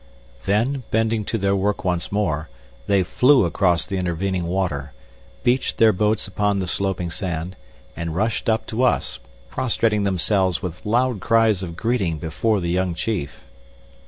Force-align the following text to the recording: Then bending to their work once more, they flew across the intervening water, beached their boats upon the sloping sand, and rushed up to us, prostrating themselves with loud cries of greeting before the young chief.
Then 0.45 0.81
bending 0.89 1.25
to 1.25 1.37
their 1.37 1.55
work 1.55 1.85
once 1.85 2.11
more, 2.11 2.49
they 2.87 3.03
flew 3.03 3.45
across 3.45 3.85
the 3.85 3.97
intervening 3.97 4.47
water, 4.47 4.93
beached 5.43 5.77
their 5.77 5.93
boats 5.93 6.27
upon 6.27 6.57
the 6.57 6.65
sloping 6.67 7.11
sand, 7.11 7.55
and 7.95 8.15
rushed 8.15 8.49
up 8.49 8.65
to 8.65 8.81
us, 8.81 9.19
prostrating 9.51 10.03
themselves 10.03 10.59
with 10.59 10.87
loud 10.87 11.19
cries 11.19 11.61
of 11.61 11.77
greeting 11.77 12.17
before 12.17 12.59
the 12.61 12.71
young 12.71 12.95
chief. 12.95 13.43